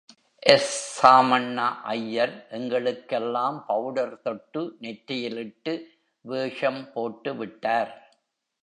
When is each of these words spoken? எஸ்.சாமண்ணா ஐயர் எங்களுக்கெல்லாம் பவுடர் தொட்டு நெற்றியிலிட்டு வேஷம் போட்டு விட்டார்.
எஸ்.சாமண்ணா 0.43 1.65
ஐயர் 1.89 2.33
எங்களுக்கெல்லாம் 2.49 3.65
பவுடர் 3.67 4.21
தொட்டு 4.21 4.63
நெற்றியிலிட்டு 4.79 5.75
வேஷம் 6.25 6.91
போட்டு 6.93 7.33
விட்டார். 7.35 7.93